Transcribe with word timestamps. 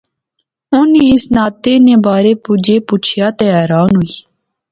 انی 0.75 1.03
اس 1.11 1.23
ناطے 1.35 1.73
نے 1.85 1.95
بارے 2.05 2.33
چ 2.65 2.67
بجیا 2.91 3.27
تہ 3.37 3.45
حیران 3.55 3.91
ہوئی 3.97 4.13